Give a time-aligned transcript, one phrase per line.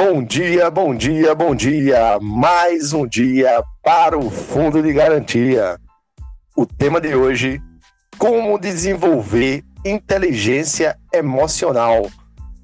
[0.00, 2.20] Bom dia, bom dia, bom dia.
[2.22, 5.76] Mais um dia para o Fundo de Garantia.
[6.56, 7.60] O tema de hoje:
[8.16, 12.08] como desenvolver inteligência emocional,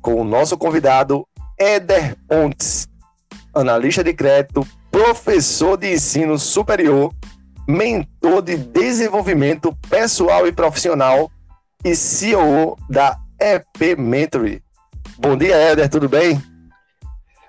[0.00, 1.26] com o nosso convidado
[1.58, 2.86] Éder Pontes,
[3.52, 7.12] analista de crédito, professor de ensino superior,
[7.66, 11.28] mentor de desenvolvimento pessoal e profissional
[11.84, 14.62] e CEO da EP Mentory.
[15.18, 16.40] Bom dia, Éder, tudo bem?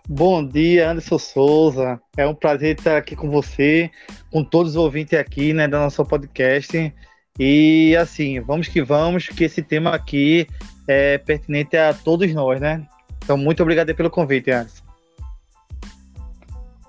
[0.07, 1.99] Bom dia, Anderson Souza.
[2.15, 3.89] É um prazer estar aqui com você,
[4.31, 6.93] com todos os ouvintes aqui, né, da nossa podcast.
[7.39, 10.47] E assim, vamos que vamos, que esse tema aqui
[10.87, 12.85] é pertinente a todos nós, né?
[13.23, 14.83] Então, muito obrigado pelo convite, Anderson.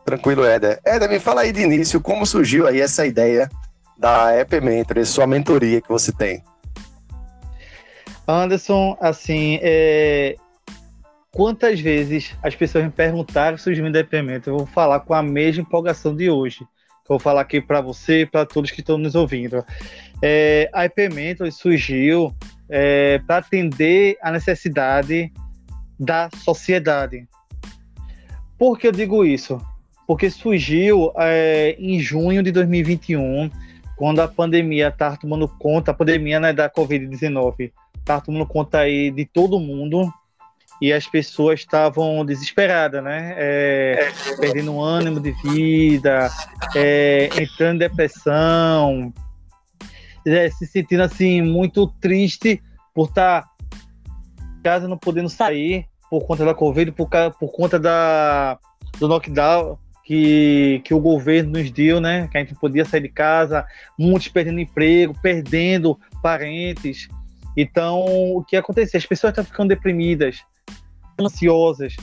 [0.04, 0.78] Tranquilo, Éder.
[0.84, 3.48] Éder, me fala aí de início, como surgiu aí essa ideia
[3.98, 6.44] da App Mentor, sua mentoria que você tem?
[8.28, 10.36] Anderson, assim, é,
[11.32, 15.62] quantas vezes as pessoas me perguntaram sobre o depoimento, eu vou falar com a mesma
[15.62, 16.60] empolgação de hoje.
[16.60, 19.64] Eu vou falar aqui para você e para todos que estão nos ouvindo.
[20.22, 21.08] É, a IP
[21.52, 22.34] surgiu
[22.68, 25.32] é, para atender a necessidade
[25.98, 27.28] da sociedade.
[28.58, 29.60] Por que eu digo isso?
[30.06, 33.50] Porque surgiu é, em junho de 2021,
[33.96, 39.10] quando a pandemia estava tomando conta, a pandemia né, da Covid-19 estava tomando conta aí
[39.10, 40.12] de todo mundo,
[40.80, 43.34] e as pessoas estavam desesperadas, né?
[43.36, 46.30] É, perdendo ânimo de vida,
[46.74, 49.12] é, entrando em depressão,
[50.26, 52.62] é, se sentindo assim muito triste
[52.94, 53.50] por estar tá
[54.58, 58.58] em casa não podendo sair por conta da Covid, por, por conta da,
[58.98, 62.28] do lockdown que, que o governo nos deu, né?
[62.28, 63.66] Que a gente podia sair de casa,
[63.98, 67.08] muitos perdendo emprego, perdendo parentes.
[67.56, 68.04] Então,
[68.36, 68.98] o que aconteceu?
[68.98, 70.44] As pessoas estão ficando deprimidas,
[71.18, 71.96] ansiosas.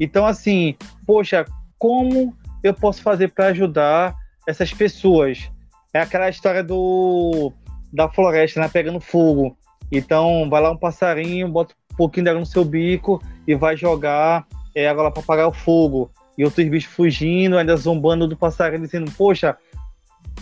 [0.00, 1.44] Então, assim, poxa,
[1.78, 4.14] como eu posso fazer para ajudar
[4.46, 5.50] essas pessoas?
[5.92, 7.52] É aquela história do
[7.92, 9.56] da floresta, né, pegando fogo.
[9.90, 13.76] Então, vai lá um passarinho, bota um pouquinho de água no seu bico e vai
[13.76, 16.10] jogar é, água lá para apagar o fogo.
[16.36, 19.56] E outros bichos fugindo, ainda zombando do passarinho, dizendo: Poxa,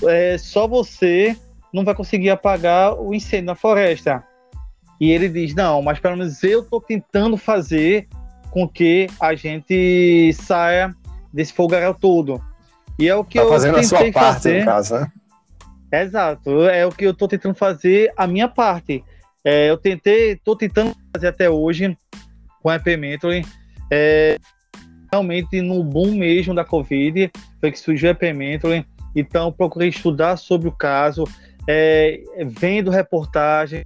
[0.04, 1.36] é, só você
[1.72, 4.24] não vai conseguir apagar o incêndio na floresta.
[5.00, 8.08] E ele diz: Não, mas pelo menos eu estou tentando fazer
[8.50, 10.94] com que a gente saia
[11.32, 12.42] desse fogaréu todo.
[12.98, 14.60] E é o que tá eu fazendo a sua parte, fazer.
[14.60, 15.12] no caso, né?
[15.92, 19.04] Exato, é o que eu estou tentando fazer a minha parte.
[19.44, 21.96] É, eu tentei, estou tentando fazer até hoje
[22.62, 23.44] com a EP Mentoring.
[23.92, 24.38] É,
[25.12, 27.30] realmente no boom mesmo da Covid
[27.60, 28.84] foi que surgiu a EP Mentoring.
[29.14, 31.24] Então procurei estudar sobre o caso,
[31.68, 33.84] é, vendo reportagem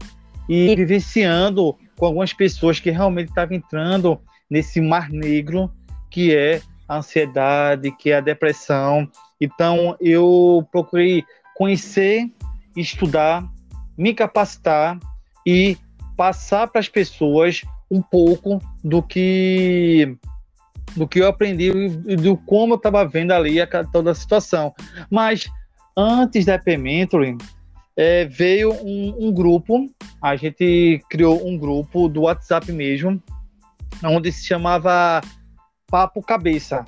[0.52, 5.70] e vivenciando com algumas pessoas que realmente estavam entrando nesse mar negro
[6.10, 9.08] que é a ansiedade, que é a depressão.
[9.40, 11.22] Então, eu procurei
[11.54, 12.28] conhecer,
[12.76, 13.48] estudar,
[13.96, 14.98] me capacitar
[15.46, 15.78] e
[16.16, 20.16] passar para as pessoas um pouco do que
[20.96, 21.70] do que eu aprendi
[22.08, 24.74] e do como eu estava vendo ali a, toda a situação.
[25.08, 25.48] Mas
[25.96, 27.38] antes da EP Mentoring,
[27.96, 29.86] é, veio um, um, grupo,
[30.22, 33.22] a gente criou um grupo do WhatsApp mesmo,
[34.02, 35.20] onde se chamava
[35.86, 36.84] Papo Cabeça.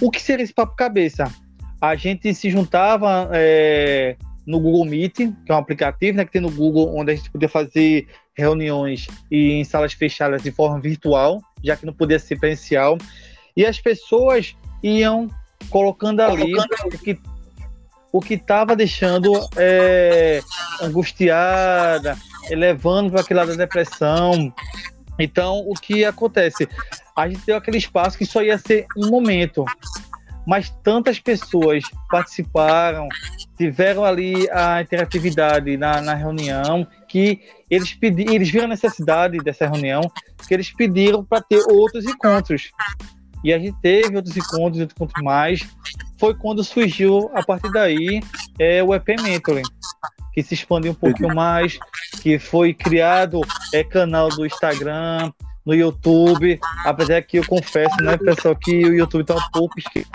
[0.00, 1.32] O que seria esse Papo Cabeça?
[1.80, 6.42] A gente se juntava é, no Google Meet, que é um aplicativo né, que tem
[6.42, 11.40] no Google, onde a gente podia fazer reuniões e em salas fechadas de forma virtual,
[11.62, 12.98] já que não podia ser presencial.
[13.56, 15.28] E as pessoas iam
[15.70, 16.94] colocando ali colocando...
[16.94, 17.18] o que
[18.12, 20.40] o que estava deixando é,
[20.82, 22.16] angustiada,
[22.50, 24.52] levando para aquele lado da depressão,
[25.18, 26.68] então, o que acontece?
[27.16, 29.64] A gente deu aquele espaço que só ia ser um momento,
[30.46, 33.08] mas tantas pessoas participaram,
[33.56, 39.66] tiveram ali a interatividade na, na reunião, que eles, pedi, eles viram a necessidade dessa
[39.68, 40.02] reunião,
[40.48, 42.70] que eles pediram para ter outros encontros.
[43.44, 45.68] E a gente teve outros encontros, outros encontros mais.
[46.18, 48.20] Foi quando surgiu, a partir daí,
[48.58, 49.62] é, o EP Mentoring
[50.32, 51.78] que se expandiu um pouquinho mais,
[52.22, 53.42] que foi criado
[53.72, 55.30] é, canal do Instagram,
[55.64, 60.10] no YouTube, apesar que eu confesso, né, pessoal, que o YouTube está um pouco esquecido,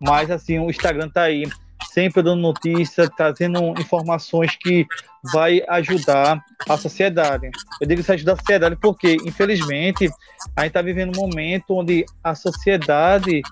[0.00, 1.44] mas assim, o Instagram está aí,
[1.92, 4.86] sempre dando notícia, trazendo informações que
[5.32, 7.50] vai ajudar a sociedade.
[7.80, 10.08] Eu digo isso ajudar a sociedade porque, infelizmente,
[10.56, 13.42] a gente está vivendo um momento onde a sociedade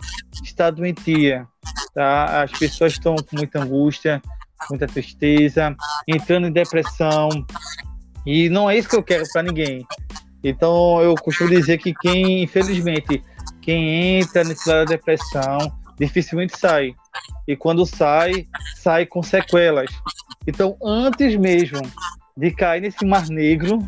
[0.43, 1.47] está doentia,
[1.95, 2.43] tá?
[2.43, 4.23] As pessoas estão com muita angústia,
[4.71, 5.75] muita tristeza,
[6.07, 7.29] entrando em depressão.
[8.27, 9.87] E não é isso que eu quero para ninguém.
[10.43, 13.23] Então eu costumo dizer que quem, infelizmente,
[13.61, 15.59] quem entra nesse lado da depressão
[15.99, 16.95] dificilmente sai.
[17.49, 18.47] E quando sai,
[18.77, 19.91] sai com sequelas.
[20.47, 21.81] Então, antes mesmo
[22.37, 23.79] de cair nesse mar negro,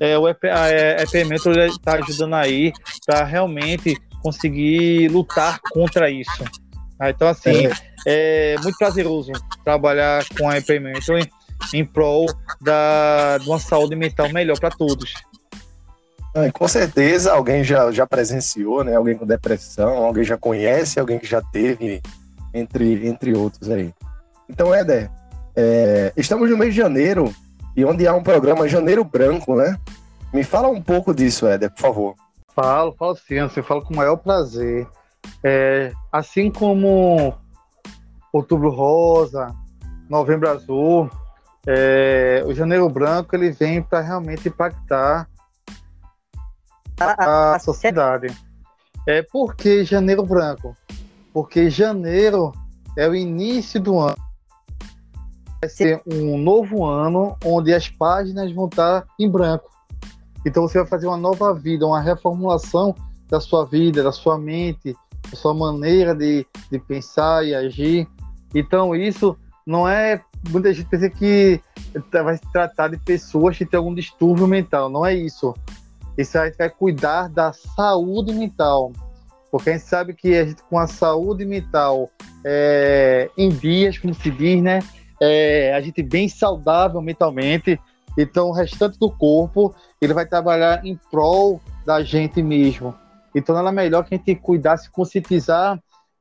[0.00, 2.72] é, o EP, a EPMento está ajudando aí
[3.06, 6.44] para realmente conseguir lutar contra isso.
[6.98, 7.66] Ah, então, assim,
[8.06, 8.54] é.
[8.54, 8.56] é.
[8.60, 9.30] muito prazeroso
[9.64, 11.30] trabalhar com a EPMento em,
[11.72, 12.26] em prol
[12.60, 15.14] da, de uma saúde mental melhor para todos.
[16.34, 18.96] Ah, com certeza alguém já, já presenciou, né?
[18.96, 22.02] Alguém com depressão, alguém já conhece, alguém que já teve,
[22.52, 23.94] entre, entre outros aí.
[24.48, 25.10] Então, Éder,
[25.56, 27.32] é, estamos no mês de janeiro
[27.76, 29.78] e onde há um programa Janeiro Branco, né?
[30.32, 32.14] Me fala um pouco disso, Éder, por favor.
[32.54, 34.86] Falo, falo sim, eu falo com o maior prazer.
[35.42, 37.34] É, assim como
[38.32, 39.54] Outubro Rosa,
[40.08, 41.10] Novembro Azul,
[41.66, 45.28] é, o Janeiro Branco ele vem para realmente impactar
[46.98, 48.28] a, a sociedade.
[49.06, 50.76] É, por que Janeiro Branco?
[51.32, 52.52] Porque janeiro
[52.96, 54.16] é o início do ano.
[55.60, 59.70] Vai ser um novo ano onde as páginas vão estar em branco.
[60.44, 62.94] Então você vai fazer uma nova vida, uma reformulação
[63.28, 64.96] da sua vida, da sua mente,
[65.30, 68.08] da sua maneira de, de pensar e agir.
[68.54, 69.36] Então isso
[69.66, 70.22] não é.
[70.48, 71.60] Muita gente pensa que
[72.10, 74.88] vai se tratar de pessoas que têm algum distúrbio mental.
[74.88, 75.54] Não é isso.
[76.16, 78.92] Isso a gente vai cuidar da saúde mental.
[79.50, 82.08] Porque a gente sabe que a gente, com a saúde mental
[82.44, 84.80] é, em dias, como se diz, né?
[85.20, 87.78] É, a gente bem saudável mentalmente,
[88.16, 92.94] então o restante do corpo ele vai trabalhar em prol da gente mesmo.
[93.34, 95.78] Então ela é melhor que a gente cuidar, se conscientizar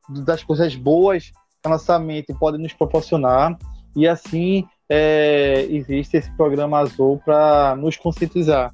[0.10, 3.58] das coisas boas que a nossa mente pode nos proporcionar
[3.96, 8.74] e assim é, existe esse programa azul para nos conscientizar.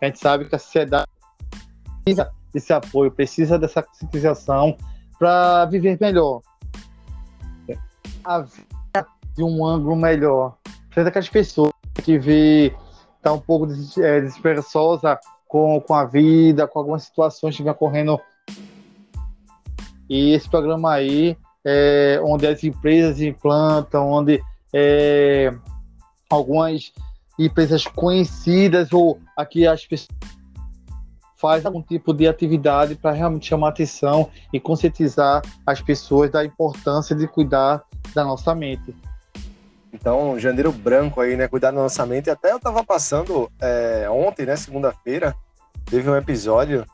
[0.00, 1.06] A gente sabe que a sociedade
[2.54, 4.76] desse apoio, precisa dessa conscientização
[5.18, 6.40] para viver melhor.
[8.24, 9.06] A vida
[9.36, 10.56] de um ângulo melhor.
[10.86, 11.72] Precisa daquelas pessoas
[12.02, 12.72] que vê
[13.20, 13.66] tá um pouco
[13.98, 15.18] é, desesperançosa
[15.48, 18.20] com, com a vida, com algumas situações que vem ocorrendo.
[20.08, 24.42] E esse programa aí, é, onde as empresas implantam, onde
[24.72, 25.52] é,
[26.30, 26.92] algumas
[27.38, 30.08] empresas conhecidas ou aqui as pessoas
[31.44, 37.14] faz algum tipo de atividade para realmente chamar atenção e conscientizar as pessoas da importância
[37.14, 38.96] de cuidar da nossa mente.
[39.92, 41.46] Então, janeiro branco aí, né?
[41.46, 42.30] Cuidar da nossa mente.
[42.30, 44.56] Até eu tava passando é, ontem, né?
[44.56, 45.34] Segunda-feira,
[45.84, 46.86] teve um episódio.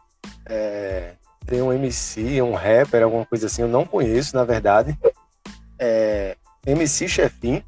[0.44, 1.12] É,
[1.46, 4.98] tem um MC, um rapper, alguma coisa assim, eu não conheço, na verdade.
[5.78, 6.36] É,
[6.66, 7.62] MC Chefin,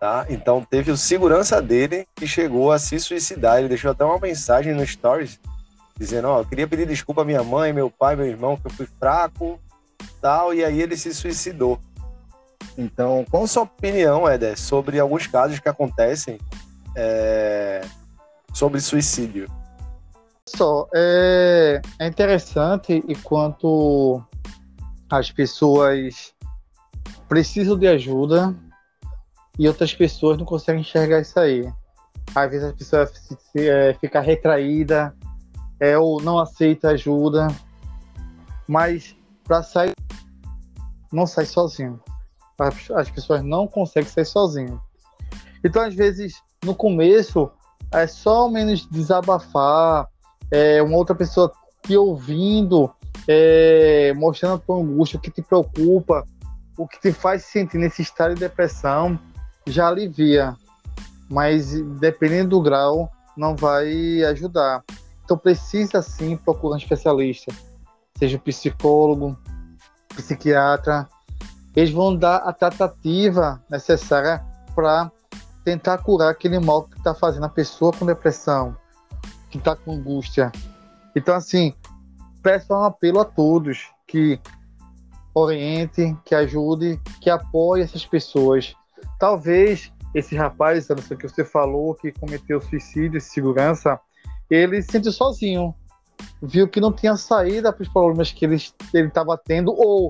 [0.00, 0.24] tá?
[0.30, 3.58] Então teve o segurança dele que chegou a se suicidar.
[3.58, 5.38] Ele deixou até uma mensagem no Stories
[6.00, 8.66] dizendo, ó, oh, eu queria pedir desculpa à minha mãe, meu pai, meu irmão, que
[8.66, 9.60] eu fui fraco,
[10.18, 11.78] tal, e aí ele se suicidou.
[12.78, 16.38] Então, qual a sua opinião, Éder, sobre alguns casos que acontecem
[16.96, 17.82] é,
[18.54, 19.46] sobre suicídio?
[20.48, 24.24] Só, é, é interessante enquanto
[25.10, 26.32] as pessoas
[27.28, 28.56] precisam de ajuda
[29.58, 31.70] e outras pessoas não conseguem enxergar isso aí.
[32.34, 33.10] Às vezes a pessoa
[33.56, 35.14] é, fica retraída,
[35.80, 37.48] é, ou não aceita ajuda,
[38.68, 39.94] mas para sair,
[41.10, 41.98] não sai sozinho.
[42.58, 44.80] As, as pessoas não conseguem sair sozinho.
[45.64, 47.50] Então, às vezes, no começo,
[47.92, 50.06] é só menos desabafar,
[50.50, 51.50] é, uma outra pessoa
[51.82, 52.92] te ouvindo,
[53.26, 56.24] é, mostrando a tua angústia, o que te preocupa,
[56.76, 59.18] o que te faz sentir nesse estado de depressão,
[59.66, 60.56] já alivia.
[61.28, 64.82] Mas dependendo do grau, não vai ajudar.
[65.30, 67.54] Então precisa sim procurar um especialista,
[68.18, 69.38] seja psicólogo,
[70.08, 71.08] psiquiatra.
[71.76, 74.44] Eles vão dar a tratativa necessária
[74.74, 75.08] para
[75.64, 78.76] tentar curar aquele mal que está fazendo a pessoa com depressão,
[79.50, 80.50] que está com angústia.
[81.14, 81.74] Então, assim,
[82.42, 84.40] peço um apelo a todos que
[85.32, 88.74] oriente, que ajude, que apoie essas pessoas.
[89.16, 94.00] Talvez esse rapaz, não sei o que você falou, que cometeu suicídio, segurança,
[94.50, 95.74] ele se sentiu sozinho.
[96.42, 100.08] Viu que não tinha saída para os problemas que ele estava tendo, ou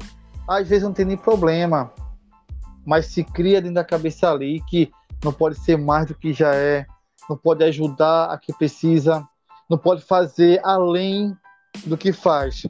[0.49, 1.93] às vezes não tem nem problema,
[2.85, 4.91] mas se cria dentro da cabeça ali que
[5.23, 6.87] não pode ser mais do que já é,
[7.29, 9.25] não pode ajudar a que precisa,
[9.69, 11.37] não pode fazer além
[11.87, 12.67] do que faz.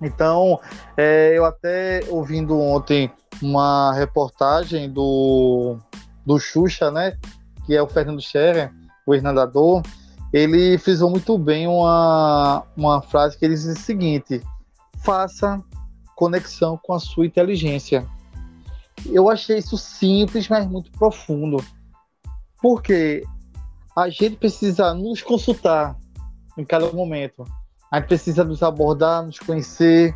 [0.00, 0.60] Então,
[0.96, 3.10] é, eu até ouvindo ontem
[3.42, 5.78] uma reportagem do,
[6.24, 7.16] do Xuxa, né,
[7.64, 8.72] que é o Fernando Scherer,
[9.06, 9.82] o ex-nadador,
[10.36, 14.42] ele frisou muito bem uma, uma frase que ele diz o seguinte:
[15.02, 15.64] faça
[16.14, 18.06] conexão com a sua inteligência.
[19.06, 21.64] Eu achei isso simples, mas muito profundo.
[22.60, 23.24] Porque
[23.96, 25.96] a gente precisa nos consultar
[26.58, 27.42] em cada momento.
[27.90, 30.14] A gente precisa nos abordar, nos conhecer,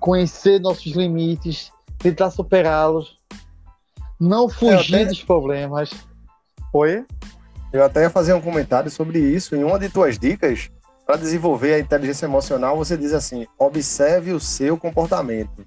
[0.00, 3.18] conhecer nossos limites, tentar superá-los,
[4.18, 5.04] não fugir até...
[5.06, 5.90] dos problemas.
[6.72, 7.04] Oi?
[7.74, 9.56] Eu até ia fazer um comentário sobre isso.
[9.56, 10.70] Em uma de tuas dicas,
[11.04, 15.66] para desenvolver a inteligência emocional, você diz assim: observe o seu comportamento.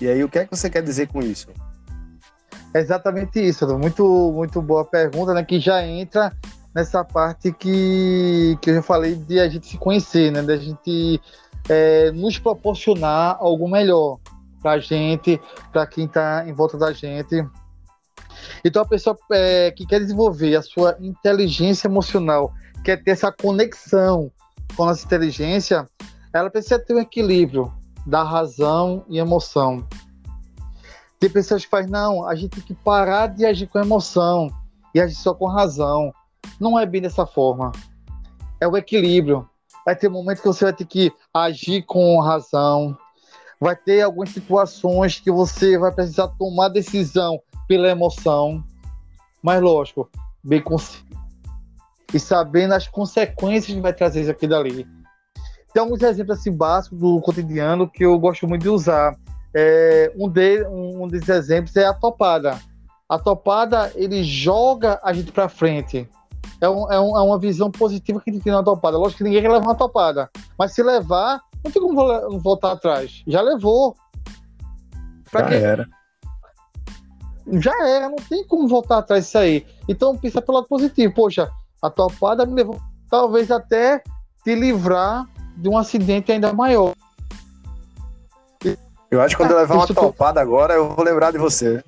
[0.00, 1.46] E aí, o que é que você quer dizer com isso?
[2.74, 5.44] É exatamente isso, muito, muito boa pergunta, né?
[5.44, 6.32] Que já entra
[6.74, 10.42] nessa parte que, que eu já falei de a gente se conhecer, né?
[10.42, 11.20] Da gente
[11.68, 14.18] é, nos proporcionar algo melhor
[14.60, 17.46] para a gente, para quem está em volta da gente.
[18.64, 22.52] Então, a pessoa é, que quer desenvolver a sua inteligência emocional,
[22.84, 24.30] quer ter essa conexão
[24.76, 25.88] com a nossa inteligência,
[26.32, 27.72] ela precisa ter um equilíbrio
[28.06, 29.86] da razão e emoção.
[31.18, 34.48] Tem pessoas que falam, não, a gente tem que parar de agir com emoção
[34.94, 36.12] e agir só com razão.
[36.58, 37.72] Não é bem dessa forma.
[38.60, 39.48] É o equilíbrio.
[39.84, 42.96] Vai ter momentos que você vai ter que agir com razão.
[43.60, 47.38] Vai ter algumas situações que você vai precisar tomar decisão
[47.70, 48.64] pela emoção.
[49.40, 50.10] Mas, lógico,
[50.42, 51.06] bem consciente.
[52.12, 54.84] E sabendo as consequências que vai trazer isso aqui dali.
[55.72, 59.16] Tem alguns exemplos assim básicos do cotidiano que eu gosto muito de usar.
[59.54, 62.58] É, um, de, um desses exemplos é a topada.
[63.08, 66.08] A topada, ele joga a gente para frente.
[66.60, 68.98] É, um, é, um, é, uma visão positiva que a gente tem na topada.
[68.98, 70.28] Lógico que ninguém quer levar uma topada.
[70.58, 73.22] Mas se levar, não tem como voltar atrás.
[73.28, 73.94] Já levou.
[75.30, 75.54] Pra Já quê?
[75.54, 75.99] era
[77.58, 79.66] já era, não tem como voltar atrás disso aí.
[79.88, 81.14] Então pensa pelo lado positivo.
[81.14, 81.50] Poxa,
[81.82, 82.80] a topada me levou
[83.10, 84.02] talvez até
[84.44, 85.26] te livrar
[85.56, 86.94] de um acidente ainda maior.
[89.10, 91.82] Eu acho que quando eu levar uma topada agora, eu vou lembrar de você.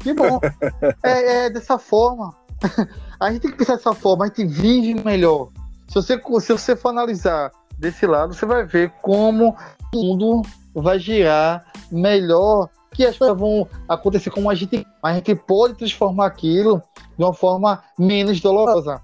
[0.00, 0.40] Que bom.
[1.04, 2.34] é, é, dessa forma.
[3.20, 5.50] a gente tem que pensar dessa forma, a gente vive melhor.
[5.86, 9.56] Se você, se você for analisar desse lado, você vai ver como
[9.94, 10.42] o mundo
[10.74, 16.26] vai girar melhor que as coisas vão acontecer como a gente, a gente pode transformar
[16.26, 16.82] aquilo
[17.16, 19.00] de uma forma menos dolorosa.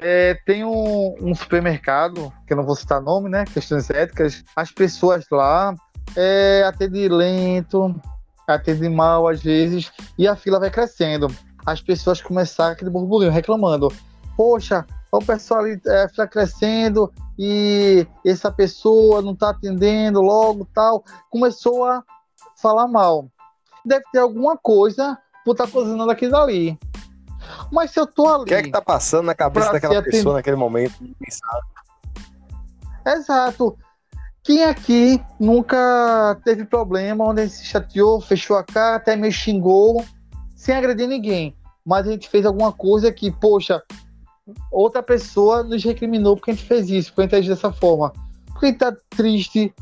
[0.00, 3.44] É, tem um, um, supermercado, que eu não vou citar nome, né?
[3.46, 4.44] Questões éticas.
[4.54, 5.74] As pessoas lá
[6.14, 7.94] é, atendem lento,
[8.46, 11.28] atendem mal às vezes, e a fila vai crescendo.
[11.64, 13.90] As pessoas começaram aquele burburinho reclamando:
[14.36, 21.02] Poxa, o pessoal ali é, crescendo e essa pessoa não está atendendo logo tal.
[21.30, 22.04] Começou a
[22.56, 23.28] falar mal.
[23.84, 26.78] Deve ter alguma coisa por estar tá cozinhando aquilo ali.
[27.70, 28.42] Mas se eu tô ali.
[28.42, 30.94] O que é que tá passando na cabeça daquela pessoa naquele momento?
[33.06, 33.78] Exato.
[34.42, 40.04] Quem aqui nunca teve problema onde se chateou, fechou a cara, até me xingou,
[40.54, 41.56] sem agredir ninguém.
[41.84, 43.82] Mas a gente fez alguma coisa que, poxa,
[44.70, 48.12] outra pessoa nos recriminou porque a gente fez isso, porque a gente agiu dessa forma.
[48.46, 49.74] Porque a gente tá triste,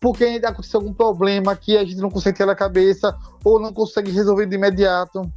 [0.00, 3.72] porque ainda aconteceu algum problema que a gente não consegue ter na cabeça ou não
[3.72, 5.30] consegue resolver de imediato.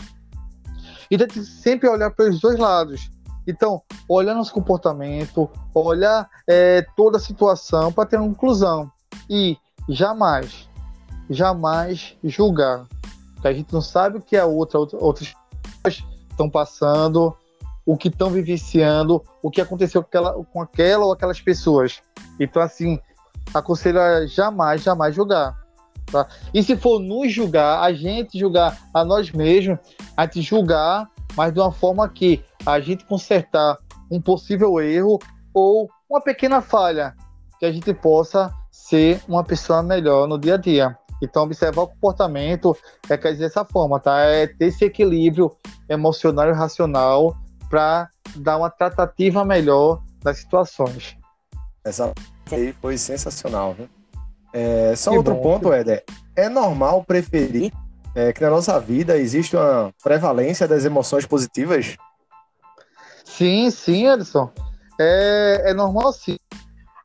[1.09, 3.09] Então, tem que sempre olhar para os dois lados.
[3.47, 8.91] Então, olhar nosso comportamento, olhar é, toda a situação para ter uma conclusão.
[9.29, 9.57] E
[9.89, 10.69] jamais,
[11.29, 12.85] jamais julgar.
[13.33, 15.33] Porque a gente não sabe o que a outra, outras
[15.83, 17.35] pessoas estão passando,
[17.85, 22.01] o que estão vivenciando, o que aconteceu com aquela, com aquela ou aquelas pessoas.
[22.39, 22.99] Então, assim,
[23.53, 25.55] aconselho a jamais, jamais julgar.
[26.11, 26.27] Tá?
[26.53, 29.79] E se for nos julgar, a gente julgar a nós mesmos,
[30.15, 33.77] a gente julgar, mas de uma forma que a gente consertar
[34.09, 35.19] um possível erro
[35.53, 37.15] ou uma pequena falha,
[37.59, 40.97] que a gente possa ser uma pessoa melhor no dia a dia.
[41.21, 42.75] Então, observar o comportamento
[43.07, 44.19] é quer dizer dessa forma, tá?
[44.21, 45.55] É ter esse equilíbrio
[45.87, 47.37] emocional e racional
[47.69, 51.15] para dar uma tratativa melhor das situações.
[51.83, 52.13] Essa
[52.51, 53.89] aí foi sensacional, viu?
[54.53, 56.03] É, só que outro bom, ponto, Éder.
[56.35, 57.71] É normal preferir
[58.13, 61.95] é, que na nossa vida existe uma prevalência das emoções positivas?
[63.23, 64.51] Sim, sim, Edson.
[64.99, 66.37] É, é normal sim.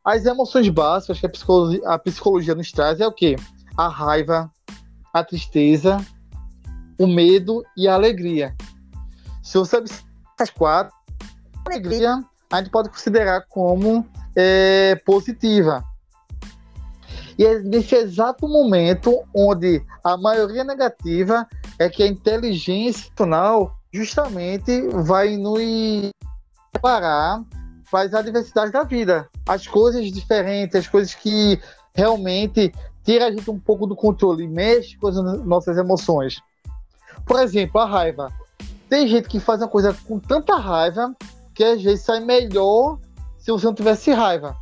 [0.04, 3.36] As emoções básicas que a psicologia, a psicologia nos traz é o quê?
[3.76, 4.50] A raiva,
[5.12, 5.98] a tristeza,
[6.98, 8.54] o medo e a alegria.
[9.42, 10.04] Se você observar
[10.38, 10.94] essas quatro,
[11.64, 15.82] a alegria a gente pode considerar como é, positiva.
[17.38, 21.46] E é nesse exato momento onde a maioria negativa
[21.78, 26.10] é que a inteligência emocional justamente vai nos
[26.80, 27.42] parar
[27.90, 29.28] faz a diversidade da vida.
[29.48, 31.60] As coisas diferentes, as coisas que
[31.94, 32.72] realmente
[33.04, 36.40] tira a gente um pouco do controle, mexe com as nossas emoções.
[37.24, 38.32] Por exemplo, a raiva.
[38.88, 41.14] Tem gente que faz uma coisa com tanta raiva
[41.54, 42.98] que às vezes sai melhor
[43.46, 44.56] se você não tivesse raiva.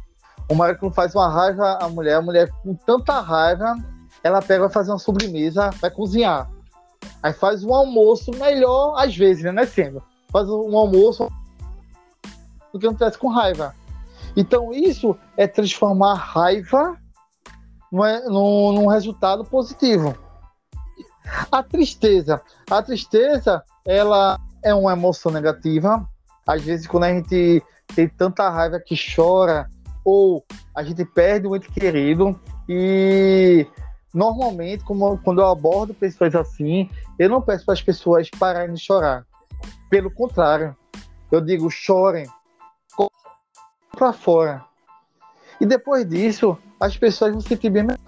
[0.46, 3.76] O marido quando faz uma raiva a mulher, a mulher com tanta raiva,
[4.22, 6.50] ela pega vai fazer uma sobremesa, vai cozinhar.
[7.22, 9.52] Aí faz um almoço melhor, às vezes, né?
[9.52, 10.02] Não é sempre.
[10.30, 11.30] Faz um almoço
[12.70, 13.74] do que não tivesse com raiva.
[14.36, 16.94] Então, isso é transformar raiva
[17.90, 20.14] num, num resultado positivo.
[21.50, 22.42] A tristeza.
[22.70, 26.06] A tristeza, ela é uma emoção negativa.
[26.46, 27.62] Às vezes, quando a gente
[27.94, 29.68] tem tanta raiva que chora,
[30.04, 33.66] ou a gente perde um ente querido, e
[34.12, 38.80] normalmente, como, quando eu abordo pessoas assim, eu não peço para as pessoas pararem de
[38.80, 39.24] chorar.
[39.90, 40.76] Pelo contrário,
[41.30, 42.26] eu digo: chorem
[43.94, 44.64] para fora.
[45.60, 47.98] E depois disso, as pessoas vão se sentir bem melhor.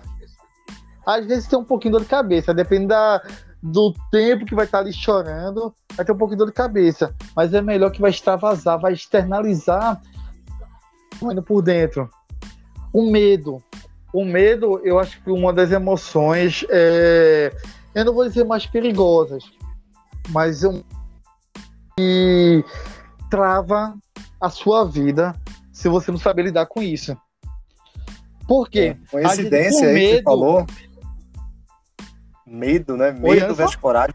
[1.07, 3.23] Às vezes tem um pouquinho de dor de cabeça, depende da,
[3.63, 7.15] do tempo que vai estar ali chorando, vai ter um pouquinho de dor de cabeça.
[7.35, 10.01] Mas é melhor que vai extravasar, vai externalizar
[11.23, 12.09] indo por dentro.
[12.93, 13.63] O medo.
[14.13, 17.53] O medo, eu acho que uma das emoções, é,
[17.95, 19.45] eu não vou dizer mais perigosas,
[20.31, 20.83] mas um,
[21.97, 22.65] que
[23.31, 23.95] trava
[24.41, 25.35] a sua vida
[25.73, 27.17] se você não saber lidar com isso.
[28.47, 28.97] Por quê?
[28.97, 30.09] É, coincidência aí medo...
[30.09, 30.67] que você falou.
[32.47, 33.11] Medo, né?
[33.11, 34.15] Medo versus coragem.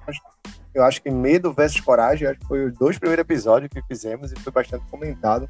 [0.74, 4.32] Eu acho que medo versus coragem acho que foi os dois primeiros episódios que fizemos
[4.32, 5.50] e foi bastante comentado.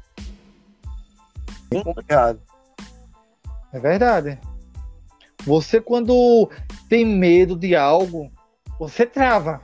[1.70, 2.40] Bem complicado.
[3.72, 4.38] É verdade.
[5.44, 6.50] Você, quando
[6.88, 8.30] tem medo de algo,
[8.78, 9.60] você trava.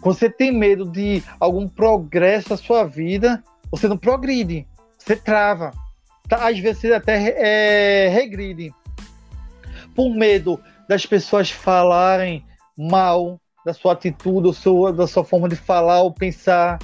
[0.00, 4.66] Quando você tem medo de algum progresso na sua vida, você não progride.
[4.96, 5.72] Você trava
[6.28, 8.72] tá, às vezes até é, regride
[9.94, 12.44] por medo das pessoas falarem
[12.76, 16.78] mal da sua atitude, sua, da sua forma de falar ou pensar,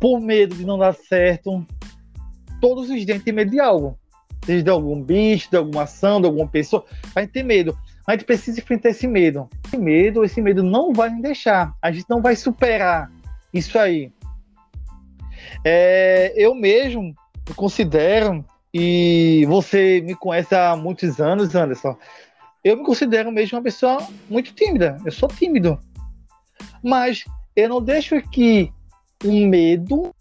[0.00, 1.66] por medo de não dar certo.
[2.60, 3.98] Todos os dias têm medo de algo,
[4.44, 6.84] seja de algum bicho, de alguma ação, de alguma pessoa.
[7.14, 7.76] A gente tem medo.
[8.06, 9.48] A gente precisa enfrentar esse medo.
[9.66, 11.74] Esse medo, esse medo não vai nos deixar.
[11.82, 13.10] A gente não vai superar
[13.52, 14.12] isso aí.
[15.64, 17.12] É, eu mesmo
[17.56, 21.96] considero e você me conhece há muitos anos, Anderson.
[22.66, 24.98] Eu me considero mesmo uma pessoa muito tímida.
[25.04, 25.78] Eu sou tímido.
[26.82, 27.24] Mas
[27.54, 28.72] eu não deixo que
[29.24, 30.12] o medo,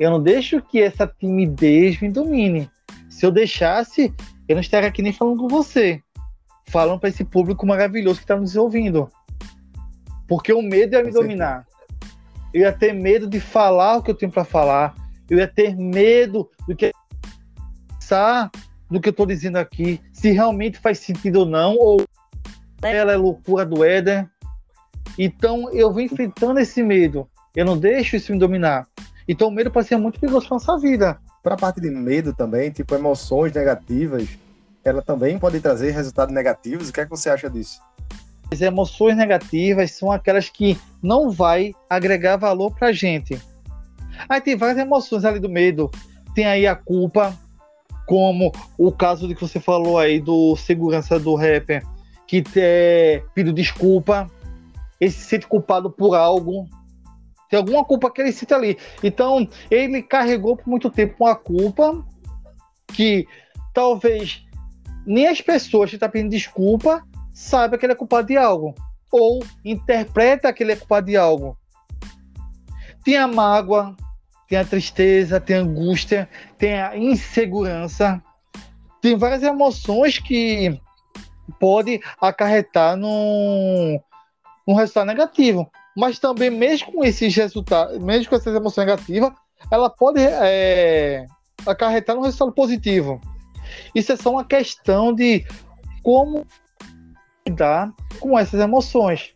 [0.00, 2.70] eu não deixo que essa timidez me domine.
[3.10, 4.10] Se eu deixasse,
[4.48, 6.02] eu não estaria aqui nem falando com você,
[6.68, 9.06] falando para esse público maravilhoso que está nos ouvindo.
[10.26, 11.66] Porque o medo ia me dominar.
[12.54, 14.94] Eu ia ter medo de falar o que eu tenho para falar.
[15.28, 16.90] Eu ia ter medo do que
[18.00, 18.50] pensar
[18.92, 22.04] no que eu estou dizendo aqui, se realmente faz sentido ou não, ou
[22.82, 24.28] ela é loucura do Éder.
[25.18, 27.26] Então eu vou enfrentando esse medo.
[27.56, 28.86] Eu não deixo isso me dominar.
[29.26, 31.18] Então o medo pode ser muito perigoso para nossa vida.
[31.42, 34.28] Para a parte de medo também, tipo emoções negativas,
[34.84, 36.90] ela também pode trazer resultados negativos.
[36.90, 37.80] O que é que você acha disso?
[38.52, 43.40] As emoções negativas são aquelas que não vai agregar valor para a gente.
[44.28, 45.90] Aí tem várias emoções ali do medo.
[46.34, 47.34] Tem aí a culpa,
[48.06, 51.82] como o caso de que você falou aí do segurança do rapper
[52.26, 54.30] que é, pediu desculpa,
[54.98, 56.66] ele se sente culpado por algo,
[57.50, 58.78] tem alguma culpa que ele cita ali.
[59.02, 62.02] Então, ele carregou por muito tempo uma culpa
[62.86, 63.26] que
[63.74, 64.46] talvez
[65.04, 68.74] nem as pessoas que estão tá pedindo desculpa saibam que ele é culpado de algo,
[69.10, 71.58] ou interpreta que ele é culpado de algo.
[73.04, 73.94] Tem a mágoa,
[74.52, 78.22] tem a tristeza, tem a angústia, tem a insegurança,
[79.00, 80.78] tem várias emoções que
[81.58, 83.98] pode acarretar num,
[84.68, 85.72] num resultado negativo.
[85.96, 89.32] Mas também, mesmo com esses resultados, mesmo com essas emoções negativas,
[89.70, 91.24] ela pode é,
[91.64, 93.22] acarretar num resultado positivo.
[93.94, 95.46] Isso é só uma questão de
[96.02, 96.46] como
[97.48, 99.34] lidar com essas emoções.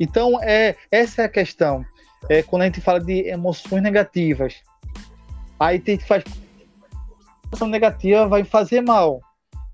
[0.00, 1.86] Então, é, essa é a questão
[2.28, 4.56] é, quando a gente fala de emoções negativas,
[5.58, 6.24] aí que faz
[7.46, 9.20] emoção negativa vai fazer mal,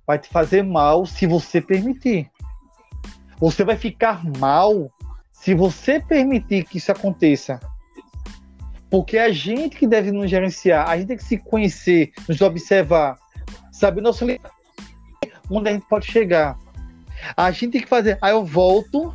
[0.07, 2.31] vai te fazer mal se você permitir.
[3.39, 4.91] Você vai ficar mal
[5.33, 7.59] se você permitir que isso aconteça.
[8.91, 13.19] Porque a gente que deve nos gerenciar, a gente tem que se conhecer, nos observar,
[13.73, 14.27] saber nosso
[15.49, 16.59] onde a gente pode chegar.
[17.37, 18.19] A gente tem que fazer.
[18.21, 19.15] Aí eu volto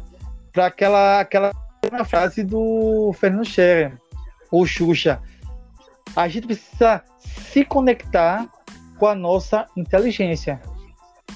[0.52, 1.52] para aquela, aquela
[1.96, 3.98] na frase do Fernando Scherer.
[4.52, 5.22] ou Xuxa.
[6.16, 8.48] A gente precisa se conectar
[8.98, 10.62] com a nossa inteligência.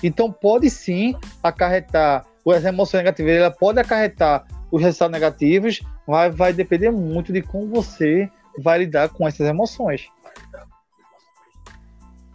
[0.04, 6.52] Então pode sim acarretar as emoções negativas, ela pode acarretar os resultados negativos, mas vai
[6.54, 10.08] depender muito de como você vai lidar com essas emoções.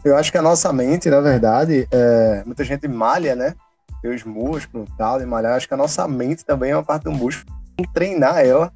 [0.05, 3.55] Eu acho que a nossa mente, na verdade, é, muita gente malha, né?
[4.03, 5.57] Tem os músculos e tal, de malhar.
[5.57, 7.57] Acho que a nossa mente também é uma parte do músculo.
[7.93, 8.73] Treinar ela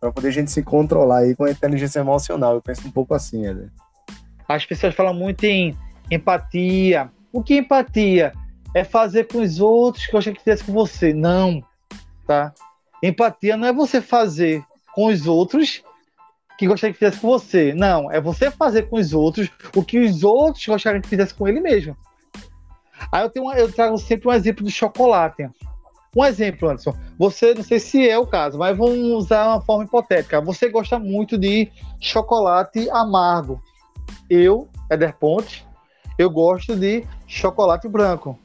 [0.00, 2.54] para poder a gente se controlar aí com a inteligência emocional.
[2.54, 3.70] Eu penso um pouco assim, Eder.
[4.48, 5.76] As pessoas falam muito em
[6.10, 7.10] empatia.
[7.32, 8.32] O que é empatia?
[8.74, 11.12] É fazer com os outros que eu achei que fizesse com você.
[11.12, 11.62] Não,
[12.26, 12.52] tá?
[13.02, 14.62] Empatia não é você fazer
[14.94, 15.82] com os outros
[16.58, 17.74] que gostaria que fizesse com você.
[17.74, 21.46] Não, é você fazer com os outros o que os outros gostariam que fizesse com
[21.46, 21.96] ele mesmo.
[23.12, 25.48] Aí eu, tenho uma, eu trago sempre um exemplo do chocolate.
[26.16, 26.96] Um exemplo, Anderson.
[27.18, 30.40] Você, não sei se é o caso, mas vamos usar uma forma hipotética.
[30.40, 33.60] Você gosta muito de chocolate amargo.
[34.30, 35.66] Eu, Eder Ponte,
[36.18, 38.38] eu gosto de chocolate branco,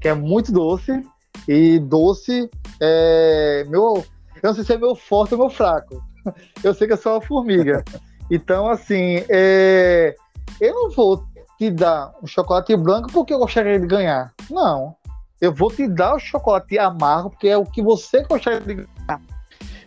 [0.00, 1.06] que é muito doce.
[1.46, 2.50] E doce
[2.80, 4.04] é meu.
[4.42, 6.02] Eu não sei se é meu forte ou meu fraco.
[6.62, 7.84] Eu sei que eu sou uma formiga.
[8.32, 10.14] Então, assim, é,
[10.60, 11.24] eu não vou
[11.58, 14.32] te dar um chocolate branco porque eu gostaria de ganhar.
[14.48, 14.94] Não.
[15.40, 19.20] Eu vou te dar o chocolate amargo porque é o que você gostaria de ganhar.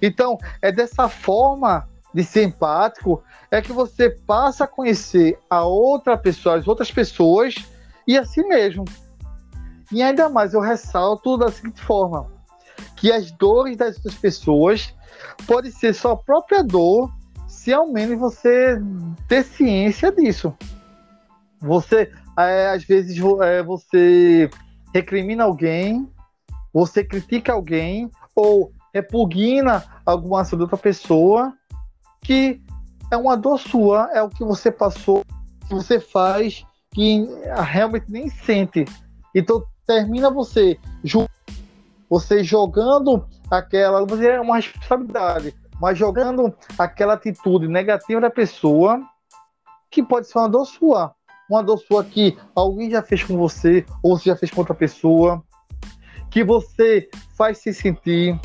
[0.01, 6.17] Então, é dessa forma de ser empático é que você passa a conhecer a outra
[6.17, 7.55] pessoa, as outras pessoas
[8.07, 8.85] e a si mesmo.
[9.91, 12.31] E ainda mais eu ressalto da seguinte forma:
[12.95, 14.93] que as dores das outras pessoas
[15.47, 17.11] pode ser sua própria dor,
[17.47, 18.79] se ao menos você
[19.27, 20.55] ter ciência disso.
[21.61, 24.49] Você, é, às vezes, é, você
[24.93, 26.07] recrimina alguém,
[26.71, 31.53] você critica alguém ou repugna alguma ação de outra pessoa
[32.21, 32.61] que
[33.11, 35.23] é uma dor sua, é o que você passou,
[35.67, 37.27] que você faz, que
[37.71, 38.85] realmente nem sente.
[39.35, 40.79] Então termina você,
[42.09, 49.01] você jogando aquela, você é uma responsabilidade, mas jogando aquela atitude negativa da pessoa
[49.91, 51.13] que pode ser uma dor sua,
[51.49, 54.73] uma dor sua que alguém já fez com você ou você já fez com outra
[54.73, 55.43] pessoa,
[56.29, 58.39] que você faz se sentir.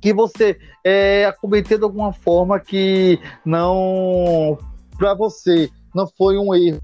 [0.00, 4.58] Que você é acometeu de alguma forma que não
[4.98, 6.82] para você não foi um erro.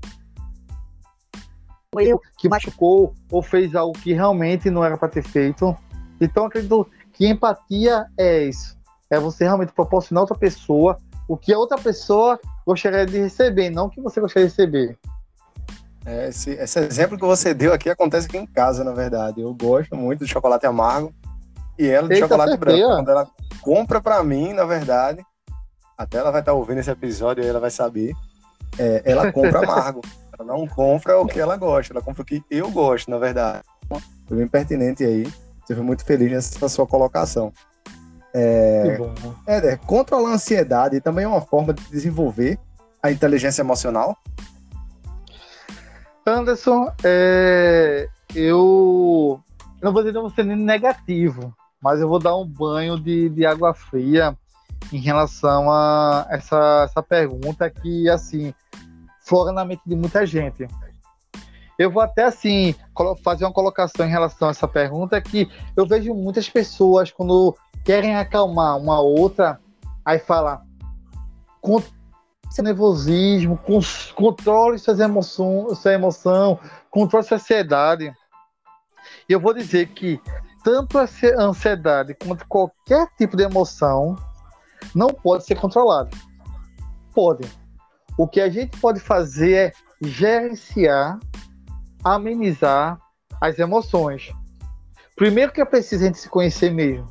[1.99, 5.77] Erro que machucou ou fez algo que realmente não era para ter feito.
[6.21, 8.79] Então acredito que empatia é isso.
[9.11, 10.97] É você realmente proporcionar a outra pessoa
[11.29, 14.99] o que a outra pessoa gostaria de receber não o que você gostaria de receber
[16.11, 19.41] é, esse, esse exemplo que você deu aqui acontece aqui em casa, na verdade.
[19.41, 21.15] Eu gosto muito de chocolate amargo
[21.79, 22.89] e ela de Eita, chocolate branco.
[22.89, 23.29] Quando ela
[23.63, 25.25] compra para mim, na verdade,
[25.97, 28.13] até ela vai estar tá ouvindo esse episódio e ela vai saber,
[28.77, 30.01] é, ela compra amargo.
[30.37, 33.63] Ela não compra o que ela gosta, ela compra o que eu gosto, na verdade.
[34.27, 35.33] Foi bem pertinente aí.
[35.65, 37.53] Você foi muito feliz nessa sua colocação.
[38.35, 38.99] É,
[39.47, 42.59] Éder, controlar a ansiedade também é uma forma de desenvolver
[43.01, 44.17] a inteligência emocional?
[46.31, 49.41] Anderson, é, eu
[49.83, 53.75] não vou dizer você nem negativo, mas eu vou dar um banho de, de água
[53.75, 54.37] fria
[54.93, 58.55] em relação a essa, essa pergunta que, assim,
[59.21, 60.67] flora na mente de muita gente.
[61.79, 62.75] Eu vou até, assim,
[63.23, 68.17] fazer uma colocação em relação a essa pergunta que eu vejo muitas pessoas, quando querem
[68.17, 69.59] acalmar uma outra,
[70.05, 70.63] aí fala
[72.51, 73.59] seu nervosismo,
[74.15, 76.59] controle suas emoções, sua emoção,
[76.91, 78.13] controle sua ansiedade.
[79.29, 80.21] E eu vou dizer que
[80.65, 81.07] tanto a
[81.39, 84.17] ansiedade quanto qualquer tipo de emoção
[84.95, 86.17] não pode ser controlado.
[87.15, 87.49] Pode.
[88.19, 91.19] O que a gente pode fazer é gerenciar,
[92.05, 92.99] amenizar
[93.41, 94.33] as emoções.
[95.17, 97.07] Primeiro que é preciso a gente se conhecer mesmo.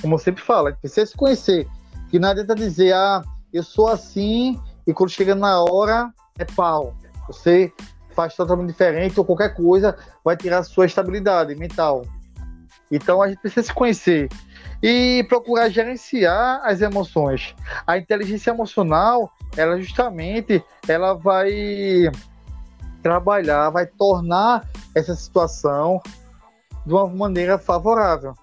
[0.00, 1.66] Como eu sempre falo, a gente precisa se conhecer.
[2.10, 6.94] Que não adianta dizer, ah, eu sou assim, e quando chega na hora, é pau.
[7.26, 7.72] Você
[8.10, 12.02] faz totalmente diferente, ou qualquer coisa vai tirar a sua estabilidade mental.
[12.90, 14.28] Então a gente precisa se conhecer
[14.82, 17.54] e procurar gerenciar as emoções.
[17.86, 22.10] A inteligência emocional, ela justamente, ela vai
[23.02, 26.00] trabalhar, vai tornar essa situação
[26.84, 28.34] de uma maneira favorável.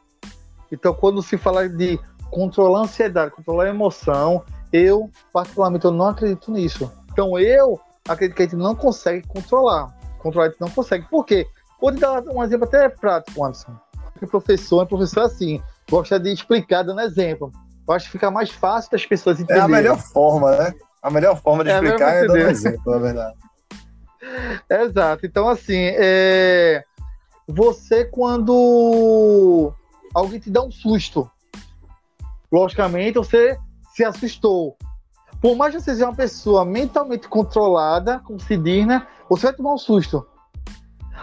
[0.72, 6.08] Então, quando se fala de controlar a ansiedade, controlar a emoção, eu, particularmente, eu não
[6.08, 6.92] acredito nisso.
[7.12, 9.96] Então, eu acredito que a gente não consegue controlar.
[10.20, 11.08] Controlar a gente não consegue.
[11.10, 11.48] Por quê?
[11.80, 13.78] Vou te dar um exemplo até prático, Anderson
[14.18, 17.52] que professor é professor assim, gosta de explicar dando exemplo.
[17.88, 19.62] Eu acho que fica mais fácil das pessoas entenderem.
[19.62, 20.74] É a melhor forma, né?
[21.02, 23.38] A melhor forma de é explicar é dando exemplo, na verdade.
[24.70, 25.26] Exato.
[25.26, 26.84] Então, assim, é...
[27.48, 29.72] você quando
[30.14, 31.30] alguém te dá um susto,
[32.52, 33.58] logicamente você
[33.98, 34.78] se assustou.
[35.42, 39.08] Por mais que você seja uma pessoa mentalmente controlada, como se diz, né?
[39.28, 40.24] Você vai tomar um susto.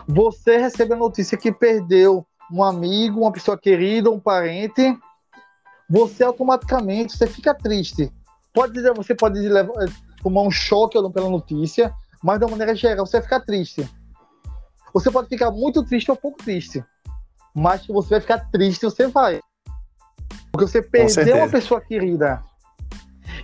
[0.09, 4.99] Você recebe a notícia que perdeu um amigo, uma pessoa querida, um parente,
[5.89, 8.13] você automaticamente você fica triste.
[8.53, 9.73] Pode dizer, você pode levar,
[10.21, 13.89] tomar um choque pela notícia, mas da maneira geral você vai ficar triste.
[14.93, 16.85] Você pode ficar muito triste ou pouco triste,
[17.55, 19.41] mas você vai ficar triste, você vai.
[20.51, 22.43] Porque você perdeu uma pessoa querida.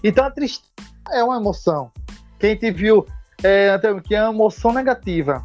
[0.03, 0.71] Então a tristeza
[1.11, 1.91] é uma emoção.
[2.39, 3.07] Quem te viu
[3.43, 5.45] é, que é uma emoção negativa.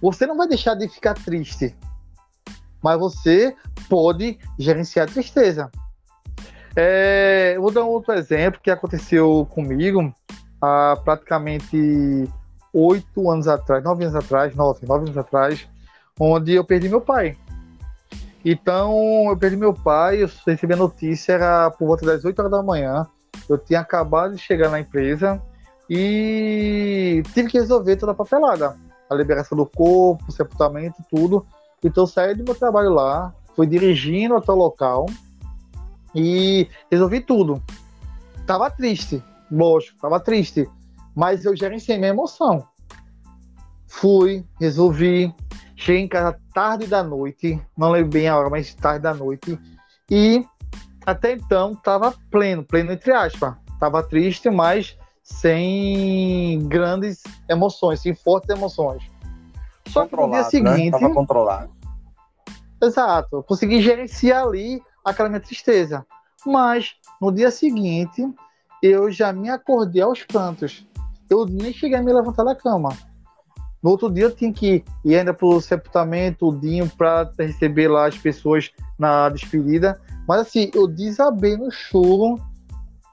[0.00, 1.74] Você não vai deixar de ficar triste,
[2.82, 3.54] mas você
[3.88, 5.70] pode gerenciar a tristeza.
[6.74, 10.12] É, vou dar um outro exemplo que aconteceu comigo
[10.60, 12.28] há praticamente
[12.72, 15.66] oito anos atrás, nove anos atrás, nove, nove anos atrás,
[16.20, 17.36] onde eu perdi meu pai.
[18.44, 22.52] Então, eu perdi meu pai, eu recebi a notícia, era por volta das 8 horas
[22.52, 23.06] da manhã.
[23.48, 25.42] Eu tinha acabado de chegar na empresa
[25.88, 28.76] e tive que resolver toda a papelada.
[29.08, 31.46] A liberação do corpo, o sepultamento, tudo.
[31.82, 35.06] Então, saí do meu trabalho lá, fui dirigindo até o local
[36.14, 37.62] e resolvi tudo.
[38.46, 40.68] Tava triste, lógico, tava triste.
[41.14, 42.66] Mas eu gerenciei minha emoção.
[43.86, 45.34] Fui, resolvi.
[45.76, 49.58] Cheguei em casa tarde da noite, não lembro bem a hora, mas tarde da noite.
[50.10, 50.44] E
[51.06, 53.54] até então tava pleno, pleno entre aspas.
[53.78, 59.02] Tava triste, mas sem grandes emoções, sem fortes emoções.
[59.88, 60.44] Só que no dia né?
[60.44, 60.90] seguinte.
[60.92, 60.98] Né?
[60.98, 61.70] Tava controlado.
[62.82, 63.42] Exato.
[63.44, 66.04] Consegui gerenciar ali aquela minha tristeza.
[66.44, 68.28] Mas no dia seguinte,
[68.82, 70.86] eu já me acordei aos prantos.
[71.30, 72.90] Eu nem cheguei a me levantar da cama.
[73.86, 78.18] No outro dia eu tinha que ir ainda pro sepultamento, Dinho, para receber lá as
[78.18, 80.00] pessoas na despedida.
[80.26, 82.34] Mas assim, eu desabei no choro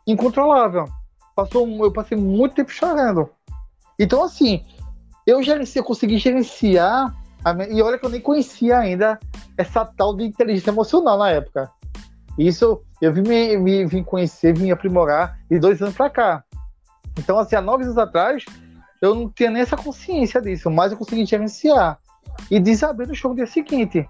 [0.07, 0.85] incontrolável.
[1.35, 3.29] Passou, eu passei muito tempo chorando.
[3.99, 4.65] Então, assim,
[5.27, 7.13] eu gerenciei, eu consegui gerenciar.
[7.55, 9.19] Minha, e olha que eu nem conhecia ainda
[9.55, 11.69] essa tal de inteligência emocional na época.
[12.35, 16.43] Isso eu vim, me, me, vim conhecer, vim aprimorar de dois anos para cá.
[17.15, 18.43] Então, assim, há nove anos atrás,
[19.03, 21.99] eu não tinha nem essa consciência disso, mas eu consegui gerenciar
[22.49, 24.09] e desaber no show no dia seguinte.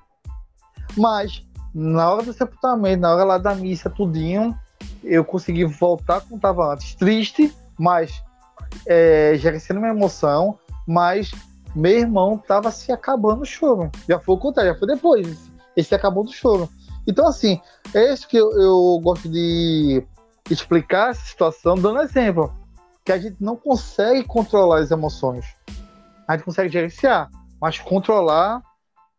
[0.96, 1.42] Mas,
[1.74, 4.56] na hora do sepultamento, na hora lá da missa, tudinho,
[5.04, 6.94] eu consegui voltar como estava antes.
[6.94, 8.24] Triste, mas
[8.86, 11.32] é, gerenciando minha emoção, mas
[11.76, 13.90] meu irmão estava se acabando o choro.
[14.08, 15.52] Já foi o contrário, já foi depois.
[15.76, 16.70] Esse acabou do choro.
[17.08, 17.60] Então, assim,
[17.96, 20.06] é isso que eu, eu gosto de
[20.52, 22.54] explicar essa situação, dando exemplo.
[23.06, 25.46] Que a gente não consegue controlar as emoções.
[26.28, 27.30] A gente consegue gerenciar,
[27.62, 28.62] mas controlar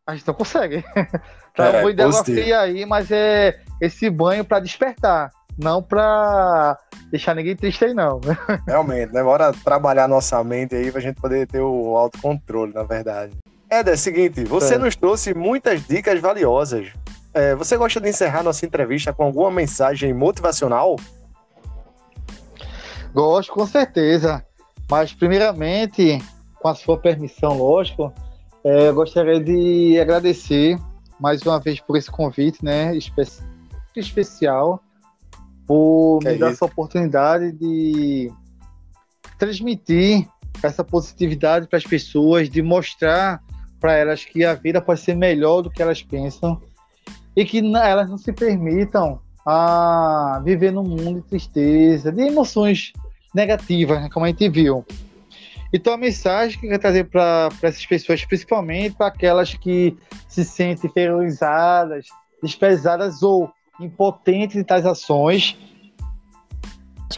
[0.07, 0.83] a gente não consegue.
[1.55, 6.79] tá é, um boi fria aí, mas é esse banho para despertar, não para
[7.11, 8.21] deixar ninguém triste aí, não.
[8.67, 9.23] Realmente, né?
[9.23, 13.37] Bora trabalhar nossa mente aí pra gente poder ter o autocontrole, na verdade.
[13.71, 14.79] É, é seguinte, você é.
[14.79, 16.93] nos trouxe muitas dicas valiosas
[17.35, 20.95] é, você gosta de encerrar nossa entrevista com alguma mensagem motivacional?
[23.15, 24.45] Gosto, com certeza.
[24.91, 26.19] Mas, primeiramente,
[26.61, 28.13] com a sua permissão, lógico,
[28.65, 30.79] é, eu gostaria de agradecer
[31.21, 32.95] mais uma vez por esse convite, né?
[32.97, 33.23] Espe
[33.97, 34.83] especial,
[35.67, 38.33] por que me é dar essa oportunidade de
[39.39, 40.29] transmitir
[40.63, 43.41] essa positividade para as pessoas, de mostrar
[43.79, 46.61] para elas que a vida pode ser melhor do que elas pensam
[47.37, 52.93] e que elas não se permitam a viver num mundo de tristeza, de emoções
[53.35, 54.85] negativas, né, como a gente viu.
[55.73, 59.97] Então a mensagem que eu quero trazer para essas pessoas, principalmente para aquelas que
[60.29, 62.07] se sentem inferiorizadas,
[62.41, 65.59] desprezadas ou impotentes em tais ações,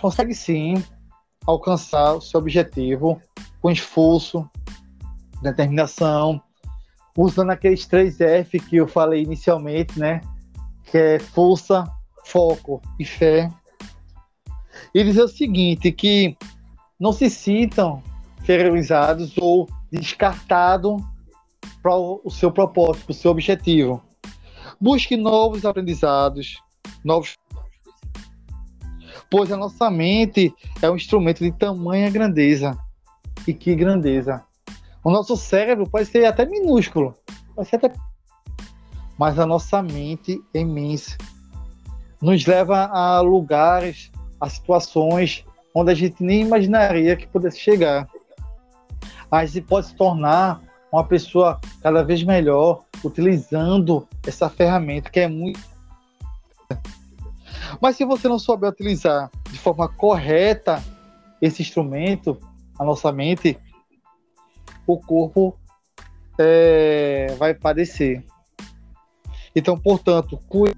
[0.01, 0.83] consegue sim
[1.47, 3.21] alcançar o seu objetivo
[3.61, 4.49] com esforço,
[5.43, 6.41] determinação,
[7.17, 10.21] usando aqueles três F que eu falei inicialmente, né?
[10.85, 11.85] Que é força,
[12.25, 13.51] foco e fé.
[14.95, 16.37] E dizer o seguinte, que
[16.99, 18.03] não se sintam
[18.41, 21.03] inferiorizados ou descartados
[21.83, 24.03] para o seu propósito, para o seu objetivo.
[24.81, 26.61] Busque novos aprendizados,
[27.05, 27.37] novos
[29.31, 32.79] pois a nossa mente é um instrumento de tamanha grandeza.
[33.47, 34.45] E que grandeza!
[35.03, 37.15] O nosso cérebro pode ser até minúsculo,
[37.55, 37.93] pode ser até...
[39.19, 41.17] mas a nossa mente é imensa.
[42.21, 45.45] nos leva a lugares, a situações
[45.75, 48.09] onde a gente nem imaginaria que pudesse chegar.
[49.31, 55.29] A gente pode se tornar uma pessoa cada vez melhor utilizando essa ferramenta que é
[55.29, 55.61] muito.
[57.81, 60.83] Mas se você não souber utilizar de forma correta
[61.43, 62.39] esse instrumento,
[62.79, 63.59] a nossa mente,
[64.87, 65.59] o corpo
[66.39, 68.25] é, vai padecer.
[69.55, 70.77] Então, portanto, cuide,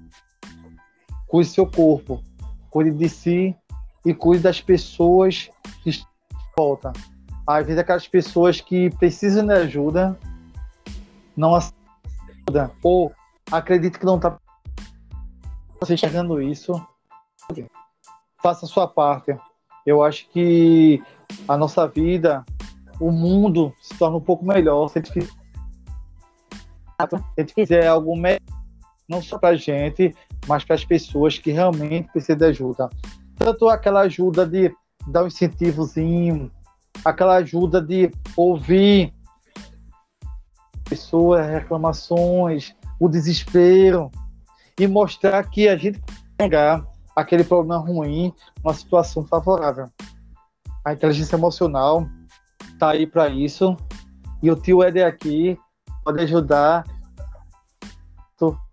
[1.27, 2.23] cuide seu corpo,
[2.69, 3.55] cuide de si
[4.05, 5.49] e cuide das pessoas
[5.83, 6.09] que estão
[6.59, 6.91] volta.
[7.47, 10.19] Às vezes, aquelas pessoas que precisam de ajuda
[11.37, 13.13] não ajuda ou
[13.49, 14.37] acredita que não está
[15.79, 16.73] você enxergando isso,
[18.43, 19.37] faça a sua parte.
[19.85, 21.01] Eu acho que
[21.47, 22.43] a nossa vida,
[22.99, 27.87] o mundo se torna um pouco melhor se a gente fizer, se a gente fizer
[27.87, 28.41] algo melhor,
[29.07, 30.13] não só para gente,
[30.47, 32.89] mas para as pessoas que realmente precisam de ajuda.
[33.37, 34.73] Tanto aquela ajuda de
[35.07, 36.51] dar um incentivozinho,
[37.03, 39.13] aquela ajuda de ouvir
[40.89, 44.11] pessoas, reclamações, o desespero
[44.79, 46.01] e mostrar que a gente
[46.37, 49.85] pegar aquele problema ruim uma situação favorável.
[50.83, 52.07] A inteligência emocional
[52.73, 53.75] está aí para isso
[54.41, 55.57] e o tio Eder aqui
[56.03, 56.83] pode ajudar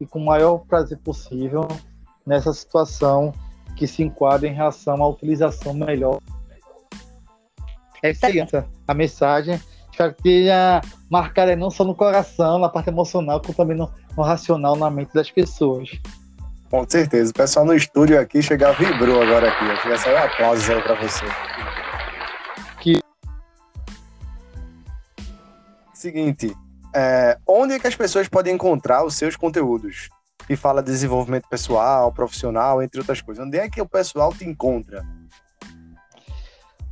[0.01, 1.67] e com o maior prazer possível
[2.27, 3.33] nessa situação
[3.77, 6.21] que se enquadra em relação à utilização melhor.
[8.03, 9.61] Essa é a mensagem
[9.97, 14.23] Espero que tenha marcado não só no coração, na parte emocional, como também no, no
[14.23, 15.89] racional, na mente das pessoas.
[16.71, 17.31] Com certeza.
[17.31, 19.65] O pessoal no estúdio aqui chega vibrou agora aqui.
[19.65, 21.25] Acho que vai sair um aplauso aí pra você.
[22.79, 23.01] Que...
[25.95, 26.55] Seguinte,
[26.97, 30.09] é, onde é que as pessoas podem encontrar os seus conteúdos?
[30.47, 33.45] Que fala de desenvolvimento pessoal, profissional, entre outras coisas.
[33.47, 35.05] Onde é que o pessoal te encontra?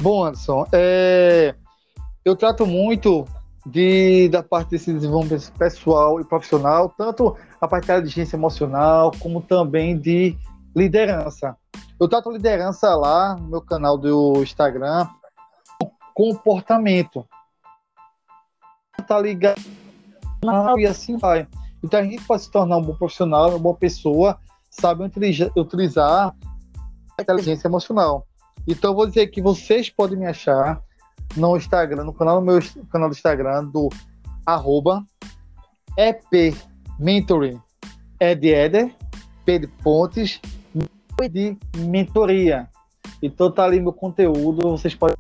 [0.03, 1.55] Bom, Anderson, é
[2.23, 3.27] eu trato muito
[3.65, 9.41] de, da parte desse desenvolvimento pessoal e profissional, tanto a parte da inteligência emocional, como
[9.41, 10.37] também de
[10.77, 11.57] liderança.
[11.99, 15.07] Eu trato liderança lá no meu canal do Instagram,
[16.15, 17.27] comportamento.
[19.07, 19.84] Tá ligado
[20.79, 21.47] e assim vai.
[21.83, 24.39] Então a gente pode se tornar um bom profissional, uma boa pessoa,
[24.71, 25.05] sabe
[25.57, 26.35] utilizar
[27.19, 28.27] a inteligência emocional.
[28.67, 30.81] Então eu vou dizer que vocês podem me achar
[31.37, 33.89] no Instagram, no canal, no meu canal do Instagram, do
[34.47, 35.05] arroba
[35.97, 36.55] EP
[36.99, 37.61] Mentoring.
[38.19, 38.55] É de
[39.45, 40.41] P de Pontes,
[41.31, 42.69] de mentoria.
[43.23, 45.17] Então tá ali meu conteúdo, vocês podem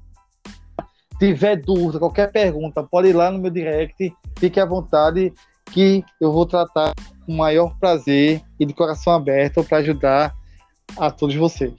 [1.18, 4.12] tiver dúvida, qualquer pergunta, pode ir lá no meu direct,
[4.44, 5.32] fique à vontade
[5.72, 6.92] que eu vou tratar
[7.24, 10.34] com o maior prazer e de coração aberto para ajudar
[10.98, 11.72] a todos vocês.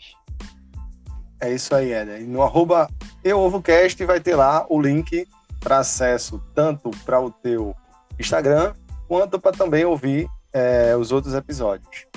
[1.39, 2.27] É isso aí, Éder.
[2.27, 2.89] no arroba
[3.23, 5.27] EuOvoCast vai ter lá o link
[5.59, 7.75] para acesso tanto para o teu
[8.19, 8.73] Instagram
[9.07, 12.07] quanto para também ouvir é, os outros episódios.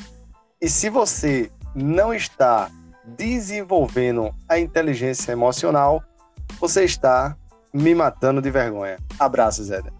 [0.63, 2.71] E se você não está
[3.05, 6.03] desenvolvendo a inteligência emocional,
[6.59, 7.37] você está
[7.71, 8.97] me matando de vergonha.
[9.19, 9.98] Abraços, Éder.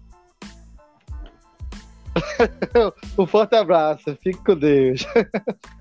[3.17, 4.15] um forte abraço.
[4.21, 5.05] Fique com Deus.